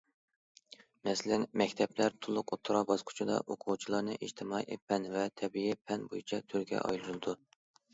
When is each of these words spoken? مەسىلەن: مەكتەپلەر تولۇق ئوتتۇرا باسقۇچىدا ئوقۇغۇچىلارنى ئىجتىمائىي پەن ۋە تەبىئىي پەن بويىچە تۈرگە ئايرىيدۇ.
مەسىلەن: 1.09 1.45
مەكتەپلەر 1.63 2.15
تولۇق 2.27 2.55
ئوتتۇرا 2.57 2.83
باسقۇچىدا 2.93 3.37
ئوقۇغۇچىلارنى 3.45 4.19
ئىجتىمائىي 4.19 4.83
پەن 4.89 5.09
ۋە 5.17 5.31
تەبىئىي 5.39 5.81
پەن 5.87 6.13
بويىچە 6.13 6.47
تۈرگە 6.53 6.87
ئايرىيدۇ. 6.91 7.43